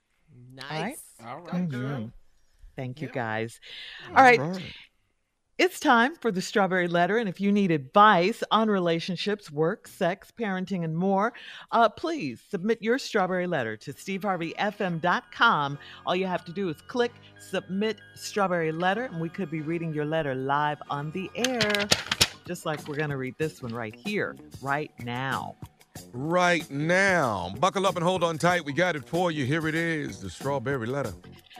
[0.52, 1.02] Nice.
[1.24, 1.52] All right.
[1.52, 2.10] All right, girl.
[2.78, 3.58] Thank you guys.
[4.10, 4.40] All right.
[5.58, 7.18] It's time for the Strawberry Letter.
[7.18, 11.32] And if you need advice on relationships, work, sex, parenting, and more,
[11.72, 15.78] uh, please submit your Strawberry Letter to steveharveyfm.com.
[16.06, 19.92] All you have to do is click Submit Strawberry Letter, and we could be reading
[19.92, 21.88] your letter live on the air,
[22.46, 25.56] just like we're going to read this one right here, right now.
[26.12, 27.52] Right now.
[27.58, 28.64] Buckle up and hold on tight.
[28.64, 29.44] We got it for you.
[29.44, 31.12] Here it is the strawberry letter.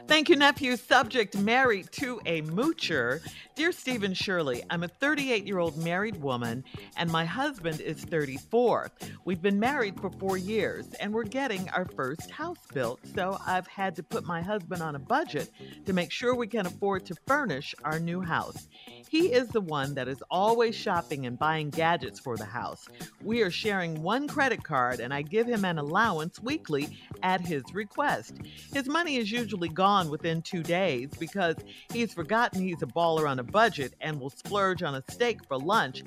[0.08, 0.78] Thank you, nephew.
[0.78, 3.20] Subject married to a moocher.
[3.56, 6.64] Dear Stephen Shirley, I'm a 38 year old married woman
[6.96, 8.90] and my husband is 34.
[9.26, 13.66] We've been married for four years and we're getting our first house built, so I've
[13.66, 15.50] had to put my husband on a budget
[15.84, 18.68] to make sure we can afford to furnish our new house.
[19.10, 22.86] He is the one that is always shopping and buying gadgets for the house.
[23.24, 27.64] We are sharing one credit card and I give him an allowance weekly at his
[27.74, 28.36] request.
[28.72, 31.56] His money is usually gone within two days because
[31.92, 35.58] he's forgotten he's a baller on a budget and will splurge on a steak for
[35.58, 36.04] lunch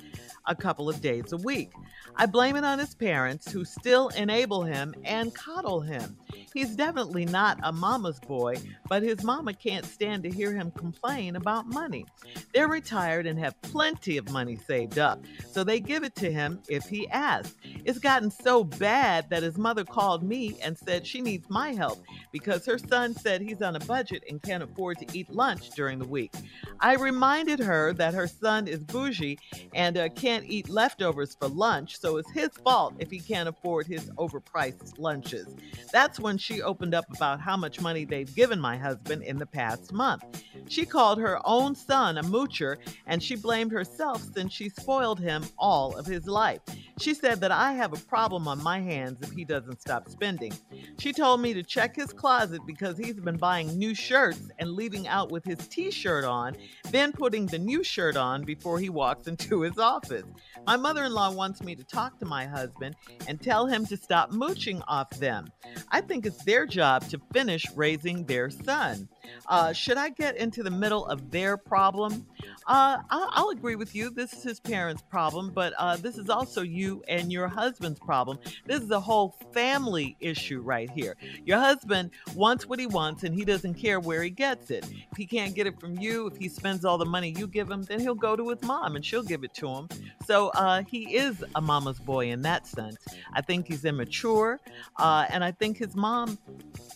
[0.47, 1.71] a couple of days a week.
[2.15, 6.17] I blame it on his parents who still enable him and coddle him.
[6.53, 8.56] He's definitely not a mama's boy,
[8.89, 12.06] but his mama can't stand to hear him complain about money.
[12.53, 16.59] They're retired and have plenty of money saved up, so they give it to him
[16.68, 17.56] if he asks.
[17.86, 22.03] It's gotten so bad that his mother called me and said she needs my help
[22.31, 26.00] because her son said he's on a budget and can't afford to eat lunch during
[26.00, 26.33] the week.
[26.80, 29.39] I reminded her that her son is bougie
[29.74, 33.88] and uh, can't eat leftovers for lunch, so it's his fault if he can't afford
[33.88, 35.48] his overpriced lunches.
[35.92, 39.45] That's when she opened up about how much money they've given my husband in the
[39.45, 40.43] past month.
[40.67, 45.45] She called her own son a moocher and she blamed herself since she spoiled him
[45.57, 46.61] all of his life.
[46.99, 50.53] She said that I have a problem on my hands if he doesn't stop spending.
[50.99, 55.07] She told me to check his closet because he's been buying new shirts and leaving
[55.07, 56.55] out with his t shirt on,
[56.91, 60.25] then putting the new shirt on before he walks into his office.
[60.67, 62.95] My mother in law wants me to talk to my husband
[63.27, 65.51] and tell him to stop mooching off them.
[65.91, 69.09] I think it's their job to finish raising their son.
[69.47, 72.25] Uh, should I get into the middle of their problem?
[72.68, 74.09] Uh, I'll, I'll, agree with you.
[74.09, 78.39] This is his parents' problem, but uh, this is also you and your husband's problem.
[78.65, 81.18] This is a whole family issue right here.
[81.45, 84.85] Your husband wants what he wants, and he doesn't care where he gets it.
[85.12, 87.69] If he can't get it from you, if he spends all the money you give
[87.69, 89.89] him, then he'll go to his mom and she'll give it to him.
[90.25, 93.03] So uh, he is a mama's boy in that sense.
[93.33, 94.59] I think he's immature,
[94.97, 96.38] uh, and I think his mom,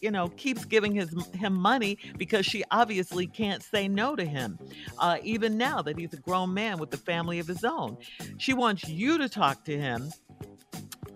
[0.02, 4.58] you know, keeps giving his him money because she obviously can't say no to him,
[5.00, 7.98] uh, even now that he's a grown man with a family of his own.
[8.38, 10.12] She wants you to talk to him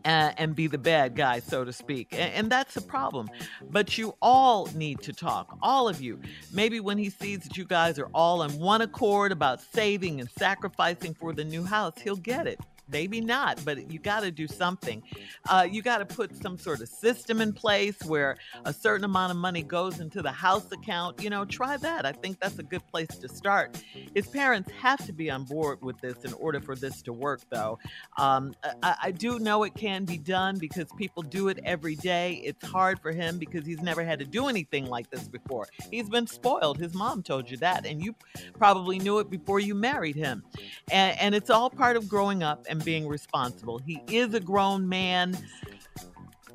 [0.06, 2.08] uh, and be the bad guy, so to speak.
[2.12, 3.30] And, that's a problem.
[3.70, 6.20] But you all need to talk, all of you.
[6.52, 10.30] Maybe when he sees that you guys are all on one accord about saving and
[10.32, 12.60] sacrificing for the new house, he'll get it
[12.92, 15.04] maybe not, but you got to do something.
[15.50, 19.32] Uh, you got to put some sort of system in place where a certain amount
[19.32, 21.22] of money goes into the house account.
[21.24, 22.06] You know, try that.
[22.06, 23.82] I think that's a good place to start.
[24.14, 27.42] His parents have to be on board with this in order for this to work,
[27.50, 27.80] though.
[28.18, 28.54] Um,
[28.84, 32.42] I, I do know it can be done because people do it every day.
[32.44, 35.68] It's hard for him because he's never had to do anything like this before.
[35.92, 36.78] He's been spoiled.
[36.78, 38.16] His mom told you that, and you
[38.58, 40.44] probably knew it before you married him.
[40.92, 43.80] And, and it's all part of growing up and being responsible.
[43.80, 45.38] He is a grown man,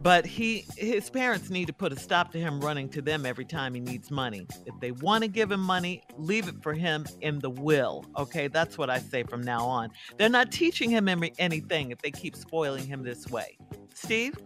[0.03, 3.45] but he his parents need to put a stop to him running to them every
[3.45, 4.47] time he needs money.
[4.67, 8.05] If they want to give him money, leave it for him in the will.
[8.17, 9.91] Okay, that's what I say from now on.
[10.19, 13.57] They're not teaching him anything if they keep spoiling him this way.
[13.95, 14.37] Steve?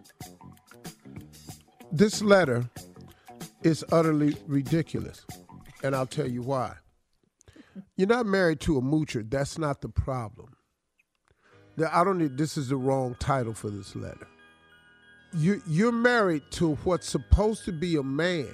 [1.90, 2.68] This letter
[3.62, 5.24] is utterly ridiculous,
[5.82, 6.74] and I'll tell you why.
[7.96, 9.28] You're not married to a moocher.
[9.28, 10.47] That's not the problem.
[11.82, 14.26] I don't need, this is the wrong title for this letter.
[15.34, 18.48] You, you're married to what's supposed to be a man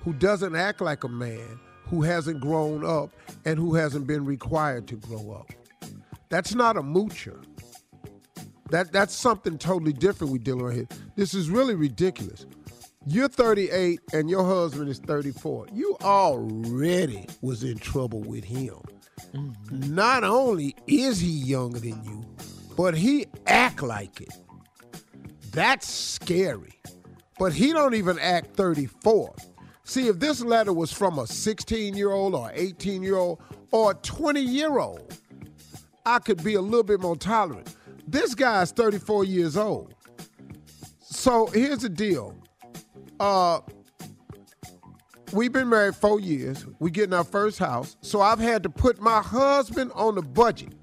[0.00, 3.10] who doesn't act like a man, who hasn't grown up,
[3.44, 5.52] and who hasn't been required to grow up.
[6.28, 7.42] That's not a moocher.
[8.70, 10.88] That, that's something totally different we dealing with here.
[11.16, 12.46] This is really ridiculous.
[13.06, 15.68] You're 38 and your husband is 34.
[15.72, 18.76] You already was in trouble with him.
[19.32, 19.94] Mm-hmm.
[19.94, 22.24] Not only is he younger than you,
[22.78, 24.32] but he act like it.
[25.50, 26.80] That's scary.
[27.36, 29.34] But he don't even act 34.
[29.82, 33.42] See, if this letter was from a 16 year old or 18 year old
[33.72, 35.12] or a 20 year old,
[36.06, 37.74] I could be a little bit more tolerant.
[38.06, 39.92] This guy's 34 years old.
[41.00, 42.32] So here's the deal.
[43.18, 43.58] Uh,
[45.32, 46.64] we've been married four years.
[46.78, 47.96] We get in our first house.
[48.02, 50.77] So I've had to put my husband on the budget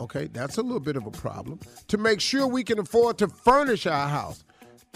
[0.00, 1.60] Okay, that's a little bit of a problem.
[1.88, 4.44] To make sure we can afford to furnish our house.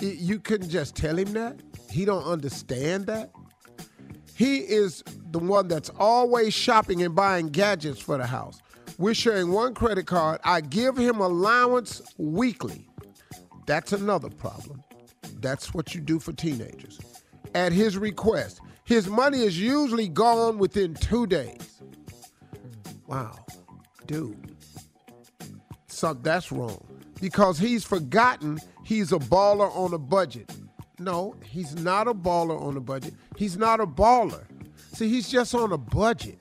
[0.01, 1.61] You couldn't just tell him that?
[1.91, 3.31] He don't understand that?
[4.35, 8.61] He is the one that's always shopping and buying gadgets for the house.
[8.99, 10.41] We're sharing one credit card.
[10.43, 12.89] I give him allowance weekly.
[13.67, 14.83] That's another problem.
[15.41, 16.99] That's what you do for teenagers.
[17.55, 21.81] At his request, his money is usually gone within two days.
[23.07, 23.37] Wow,
[24.07, 24.54] dude
[25.95, 26.85] so that's wrong
[27.21, 30.51] because he's forgotten he's a baller on a budget.
[30.99, 33.15] No, he's not a baller on a budget.
[33.37, 34.45] He's not a baller.
[34.93, 36.41] See, he's just on a budget.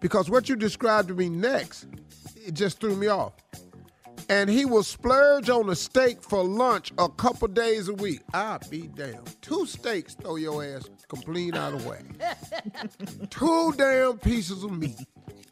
[0.00, 1.86] Because what you described to me next,
[2.36, 3.32] it just threw me off.
[4.28, 8.20] And he will splurge on a steak for lunch a couple days a week.
[8.34, 9.36] I'll be damned.
[9.40, 12.04] Two steaks throw your ass complete out of whack.
[13.30, 14.98] Two damn pieces of meat.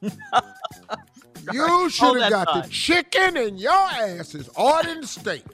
[1.52, 2.64] You should have got thought.
[2.64, 5.44] the chicken and your ass is ordering steak.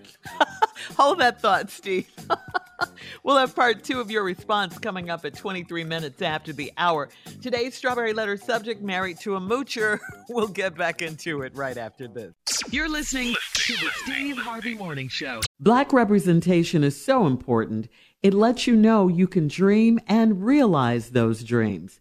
[0.97, 2.11] Hold that thought, Steve.
[3.23, 7.09] we'll have part two of your response coming up at 23 minutes after the hour.
[7.41, 9.99] Today's Strawberry Letter subject married to a moocher.
[10.29, 12.33] We'll get back into it right after this.
[12.71, 15.41] You're listening to the Steve Harvey Morning Show.
[15.61, 17.89] Black representation is so important.
[18.23, 22.01] It lets you know you can dream and realize those dreams.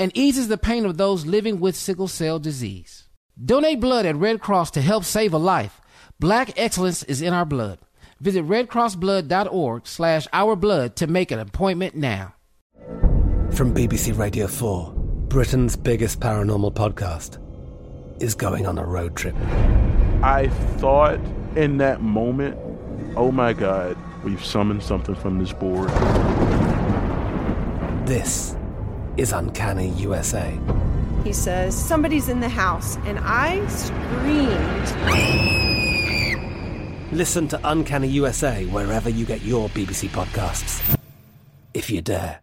[0.00, 3.06] and eases the pain of those living with sickle cell disease.
[3.42, 5.78] Donate blood at Red Cross to help save a life.
[6.18, 7.78] Black excellence is in our blood.
[8.18, 12.34] Visit redcrossblood.org slash ourblood to make an appointment now.
[13.52, 14.90] From BBC Radio 4,
[15.28, 17.38] Britain's biggest paranormal podcast
[18.22, 19.36] is going on a road trip.
[20.22, 21.20] I thought
[21.56, 22.58] in that moment,
[23.16, 25.90] oh my God, we've summoned something from this board.
[28.06, 28.56] This
[29.20, 30.58] is Uncanny USA.
[31.24, 34.88] He says, Somebody's in the house, and I screamed.
[37.12, 40.98] Listen to Uncanny USA wherever you get your BBC podcasts,
[41.74, 42.40] if you dare.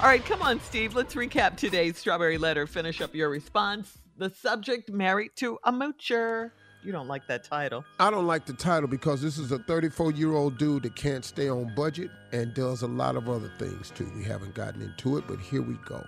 [0.00, 0.94] All right, come on, Steve.
[0.94, 2.68] Let's recap today's strawberry letter.
[2.68, 3.98] Finish up your response.
[4.16, 6.52] The subject married to a moocher.
[6.84, 7.82] You don't like that title.
[7.98, 11.24] I don't like the title because this is a 34 year old dude that can't
[11.24, 14.10] stay on budget and does a lot of other things too.
[14.14, 16.06] We haven't gotten into it, but here we go.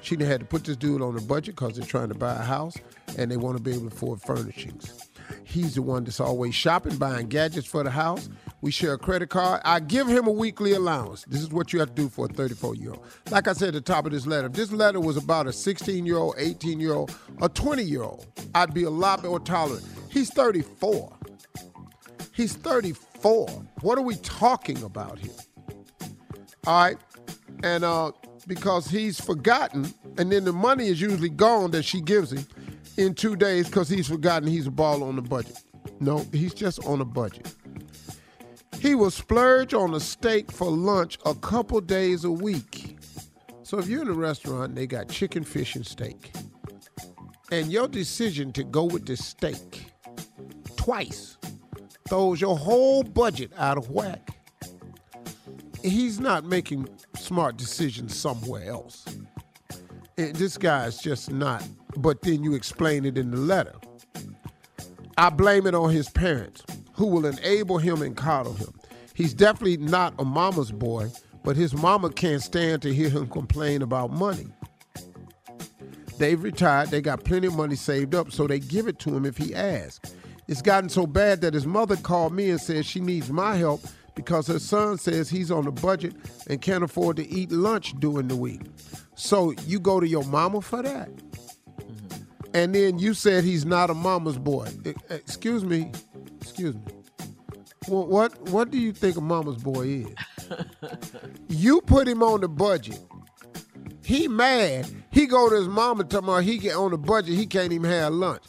[0.00, 2.42] She had to put this dude on a budget because they're trying to buy a
[2.42, 2.76] house
[3.16, 5.08] and they want to be able to afford furnishings.
[5.44, 8.28] He's the one that's always shopping, buying gadgets for the house.
[8.60, 9.60] We share a credit card.
[9.64, 11.24] I give him a weekly allowance.
[11.26, 13.04] This is what you have to do for a 34 year old.
[13.30, 16.04] Like I said at the top of this letter, this letter was about a 16
[16.06, 19.84] year old, 18 year old, a 20 year old, I'd be a lot more tolerant.
[20.10, 21.16] He's 34.
[22.34, 23.48] He's 34.
[23.80, 25.32] What are we talking about here?
[26.66, 26.98] All right.
[27.62, 28.12] And uh,
[28.48, 32.44] because he's forgotten, and then the money is usually gone that she gives him
[32.96, 35.62] in two days because he's forgotten he's a ball on the budget.
[36.00, 37.54] No, he's just on a budget.
[38.80, 42.98] He will splurge on a steak for lunch a couple days a week.
[43.62, 46.32] So if you're in a restaurant and they got chicken, fish, and steak,
[47.52, 49.84] and your decision to go with the steak
[50.76, 51.36] twice
[52.08, 54.30] throws your whole budget out of whack,
[55.82, 56.88] he's not making
[57.28, 59.04] smart decisions somewhere else.
[60.16, 61.62] And this guy's just not.
[61.98, 63.74] But then you explain it in the letter.
[65.18, 66.62] I blame it on his parents,
[66.94, 68.72] who will enable him and coddle him.
[69.12, 71.10] He's definitely not a mama's boy,
[71.44, 74.46] but his mama can't stand to hear him complain about money.
[76.16, 79.26] They've retired, they got plenty of money saved up, so they give it to him
[79.26, 80.14] if he asks.
[80.46, 83.82] It's gotten so bad that his mother called me and said she needs my help
[84.18, 86.12] because her son says he's on a budget
[86.48, 88.60] and can't afford to eat lunch during the week.
[89.14, 91.08] So you go to your mama for that?
[91.08, 92.44] Mm-hmm.
[92.52, 94.66] And then you said he's not a mama's boy.
[95.08, 95.92] Excuse me.
[96.40, 96.82] Excuse me.
[97.86, 100.08] Well, what what do you think a mama's boy is?
[101.48, 102.98] you put him on the budget.
[104.02, 104.90] He mad.
[105.12, 107.36] He go to his mama about he get on the budget.
[107.36, 108.42] He can't even have lunch,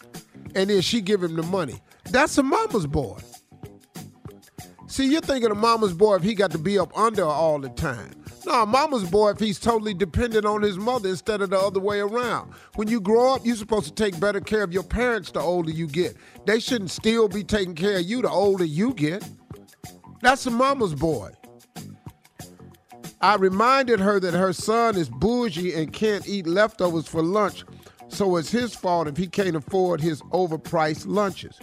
[0.55, 1.79] and then she give him the money.
[2.05, 3.19] That's a mama's boy.
[4.89, 7.69] See, you're thinking of mama's boy if he got to be up under all the
[7.69, 8.11] time.
[8.47, 11.79] No, a mama's boy if he's totally dependent on his mother instead of the other
[11.79, 12.51] way around.
[12.73, 15.69] When you grow up, you're supposed to take better care of your parents the older
[15.69, 16.17] you get.
[16.47, 19.23] They shouldn't still be taking care of you the older you get.
[20.21, 21.33] That's a mama's boy.
[23.21, 27.63] I reminded her that her son is bougie and can't eat leftovers for lunch,
[28.07, 31.59] so it's his fault if he can't afford his overpriced lunches.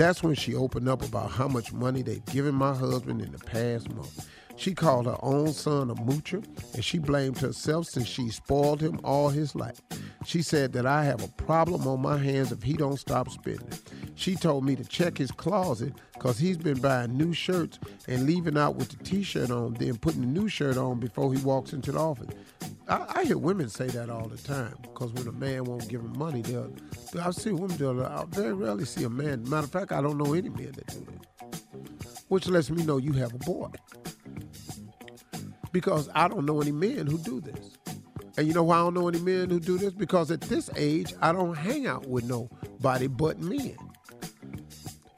[0.00, 3.38] That's when she opened up about how much money they'd given my husband in the
[3.38, 4.30] past month.
[4.60, 9.00] She called her own son a moocher, and she blamed herself since she spoiled him
[9.02, 9.80] all his life.
[10.26, 13.70] She said that I have a problem on my hands if he don't stop spending.
[14.16, 18.58] She told me to check his closet because he's been buying new shirts and leaving
[18.58, 21.90] out with the t-shirt on, then putting the new shirt on before he walks into
[21.90, 22.28] the office.
[22.86, 26.02] I, I hear women say that all the time because when a man won't give
[26.02, 26.70] them money, they'll.
[27.18, 28.04] I see women do it.
[28.04, 29.48] I very rarely see a man.
[29.48, 31.60] Matter of fact, I don't know any men that do that.
[32.28, 33.70] Which lets me know you have a boy
[35.72, 37.76] because I don't know any men who do this.
[38.36, 39.92] And you know why I don't know any men who do this?
[39.92, 43.76] Because at this age, I don't hang out with nobody but men.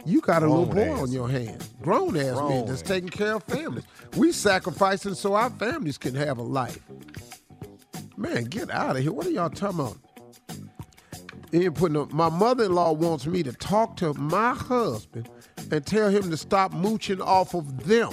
[0.05, 1.01] You got a little boy ass.
[1.01, 3.85] on your hands, grown ass men that's taking care of families.
[4.17, 6.81] We sacrificing so our families can have a life.
[8.17, 9.13] Man, get out of here.
[9.13, 9.99] What are y'all talking about?
[11.53, 12.13] Ain't putting up.
[12.13, 15.29] My mother-in-law wants me to talk to my husband
[15.71, 18.13] and tell him to stop mooching off of them.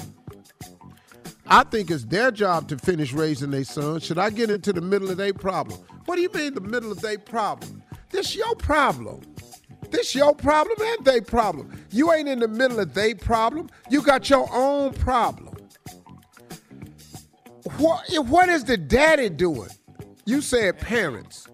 [1.49, 3.99] I think it's their job to finish raising their son.
[3.99, 5.79] Should I get into the middle of their problem?
[6.05, 7.81] What do you mean the middle of their problem?
[8.11, 9.21] This your problem.
[9.89, 11.83] This your problem and they problem.
[11.89, 13.69] You ain't in the middle of they problem.
[13.89, 15.55] You got your own problem.
[17.77, 19.69] What, what is the daddy doing?
[20.25, 21.47] You said parents.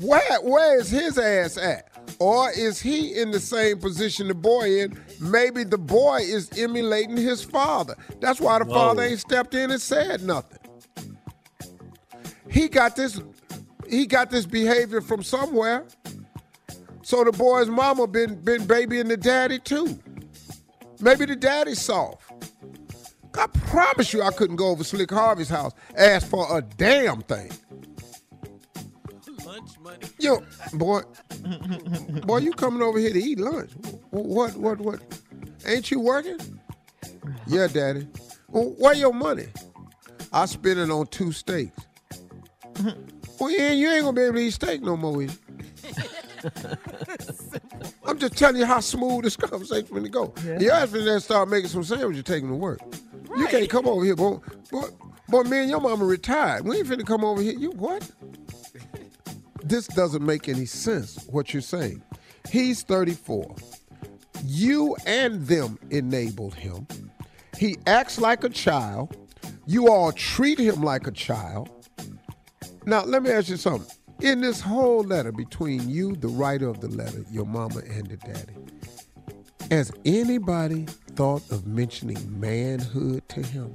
[0.00, 1.88] Where, where is his ass at?
[2.20, 5.00] Or is he in the same position the boy in?
[5.22, 7.94] Maybe the boy is emulating his father.
[8.20, 8.74] That's why the Whoa.
[8.74, 10.58] father ain't stepped in and said nothing.
[12.50, 13.20] He got this
[13.88, 15.84] he got this behavior from somewhere.
[17.02, 19.96] So the boy's mama been been babying the daddy too.
[21.00, 22.32] Maybe the daddy's soft.
[23.38, 27.50] I promise you I couldn't go over Slick Harvey's house, ask for a damn thing.
[29.46, 29.98] Lunch money.
[30.18, 30.42] Yo,
[30.74, 31.02] boy,
[32.26, 33.72] boy, you coming over here to eat lunch?
[34.10, 35.00] What, what, what?
[35.66, 36.38] Ain't you working?
[37.46, 38.06] Yeah, daddy.
[38.48, 39.46] Well, where your money?
[40.32, 41.76] I spent it on two steaks.
[43.38, 45.22] well, you ain't, you ain't gonna be able to eat steak no more.
[45.22, 45.52] is you?
[48.04, 50.32] I'm just telling you how smooth this conversation finna go.
[50.44, 50.58] Yeah.
[50.58, 52.80] You ask me to start making some sandwiches, taking to work.
[53.36, 54.38] You can't come over here, boy.
[54.70, 54.88] Boy,
[55.28, 56.66] boy, me and your mama retired.
[56.66, 57.54] We ain't finna come over here.
[57.54, 58.10] You what?
[59.72, 62.02] This doesn't make any sense what you're saying.
[62.50, 63.56] He's 34.
[64.44, 66.86] You and them enabled him.
[67.56, 69.16] He acts like a child.
[69.66, 71.70] You all treat him like a child.
[72.84, 73.90] Now, let me ask you something.
[74.20, 78.18] In this whole letter between you, the writer of the letter, your mama, and the
[78.18, 78.54] daddy,
[79.70, 83.74] has anybody thought of mentioning manhood to him?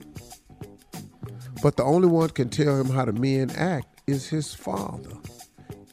[1.64, 5.18] But the only one can tell him how the men act is his father.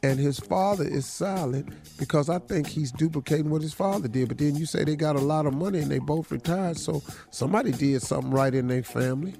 [0.04, 4.28] And his father is silent because I think he's duplicating what his father did.
[4.28, 7.02] But then you say they got a lot of money and they both retired, so
[7.30, 9.34] somebody did something right in their family.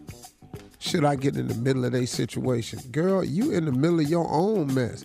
[0.79, 2.79] Should I get in the middle of their situation?
[2.93, 5.05] Girl, you in the middle of your own mess.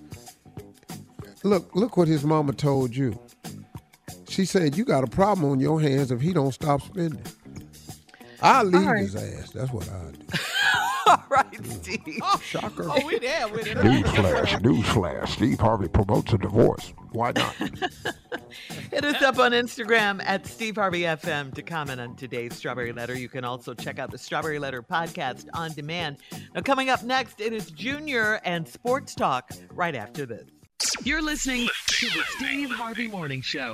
[1.44, 3.20] Look, look what his mama told you.
[4.30, 7.22] She said you got a problem on your hands if he don't stop spending.
[8.42, 9.00] I'll leave right.
[9.00, 9.52] his ass.
[9.52, 10.40] That's what I do.
[11.60, 12.20] All right, Steve.
[12.22, 12.86] Oh, shocker.
[12.90, 13.48] Oh, we there.
[13.48, 13.76] We there.
[13.76, 15.28] Newsflash, newsflash.
[15.30, 16.94] Steve Harvey promotes a divorce.
[17.12, 17.54] Why not?
[18.92, 23.18] Hit us up on Instagram at Steve Harvey FM to comment on today's Strawberry Letter.
[23.18, 26.18] You can also check out the Strawberry Letter podcast on demand.
[26.54, 30.46] Now, coming up next, it is Junior and Sports Talk right after this.
[31.04, 33.74] You're listening to the Steve Harvey Morning Show.